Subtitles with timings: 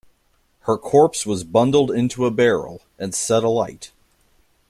[0.61, 3.91] Her corpse was bundled into a barrel, and set alight.